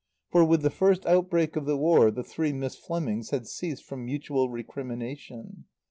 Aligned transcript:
For, 0.31 0.43
with 0.43 0.63
the 0.63 0.71
first 0.71 1.05
outbreak 1.05 1.55
of 1.55 1.65
the 1.67 1.77
War, 1.77 2.09
the 2.09 2.23
three 2.23 2.51
Miss 2.53 2.75
Flemings 2.75 3.29
had 3.29 3.45
ceased 3.45 3.83
from 3.83 4.03
mutual 4.03 4.49
recrimination. 4.49 5.65